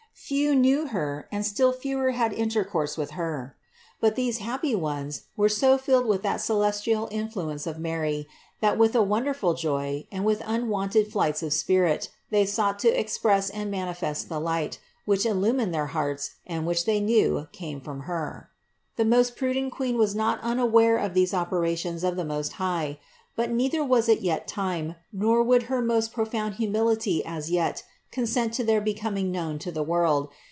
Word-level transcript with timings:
Few 0.13 0.53
knew 0.55 0.87
Her 0.87 1.27
and 1.31 1.45
still 1.45 1.73
fewer 1.73 2.11
had 2.11 2.31
intercourse 2.31 2.95
with 2.95 3.11
Her: 3.11 3.57
but 3.99 4.15
these 4.15 4.37
happy 4.37 4.73
ones 4.75 5.23
were 5.35 5.49
so 5.49 5.77
filled 5.77 6.05
with 6.05 6.21
that 6.21 6.39
celestial 6.39 7.09
influence 7.11 7.65
of 7.67 7.79
Mary, 7.79 8.29
that 8.61 8.77
with 8.77 8.95
a 8.95 9.01
wonderful 9.01 9.55
joy 9.55 10.07
and 10.11 10.23
with 10.23 10.41
unwonted 10.45 11.11
flights 11.11 11.43
of 11.43 11.51
spirit 11.51 12.09
they 12.29 12.45
sought 12.45 12.79
to 12.79 12.87
express 12.99 13.49
and 13.49 13.71
23 13.73 13.79
24 13.79 13.85
CITY 13.85 13.89
OF 13.89 13.89
GOD 13.89 14.05
manifest 14.05 14.29
the 14.29 14.39
light, 14.39 14.79
which 15.05 15.25
illumined 15.25 15.73
their 15.73 15.87
hearts 15.87 16.35
and 16.47 16.65
which 16.65 16.85
they 16.85 17.01
knew 17.01 17.47
came 17.51 17.81
from 17.81 18.01
Her. 18.01 18.51
The 18.95 19.05
most 19.05 19.35
prudent 19.35 19.73
Queen 19.73 19.97
was 19.97 20.15
not 20.15 20.39
unaware 20.41 20.97
of 20.97 21.13
these 21.13 21.33
operations 21.33 22.05
of 22.05 22.15
the 22.15 22.25
Most 22.25 22.53
High; 22.53 22.99
but 23.35 23.51
neither 23.51 23.83
was 23.83 24.07
it 24.07 24.21
yet 24.21 24.47
time, 24.47 24.95
nor 25.11 25.43
would 25.43 25.63
her 25.63 25.81
most 25.81 26.13
profound 26.13 26.53
humility 26.55 27.25
as 27.25 27.49
yet 27.51 27.83
consent 28.11 28.53
to 28.53 28.61
their 28.61 28.81
becoming 28.81 29.31
known 29.31 29.57
to 29.57 29.71
the 29.71 29.81
world. 29.81 30.27